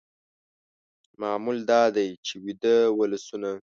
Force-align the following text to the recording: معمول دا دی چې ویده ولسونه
معمول 1.21 1.57
دا 1.71 1.81
دی 1.95 2.09
چې 2.25 2.33
ویده 2.43 2.77
ولسونه 2.99 3.51